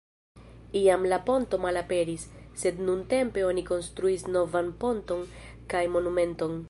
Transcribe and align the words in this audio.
Iam 0.79 1.03
la 1.11 1.19
ponto 1.27 1.59
malaperis, 1.65 2.23
sed 2.63 2.81
nuntempe 2.87 3.45
oni 3.49 3.65
konstruis 3.71 4.27
novan 4.37 4.73
ponton 4.85 5.23
kaj 5.75 5.85
monumenton. 5.99 6.59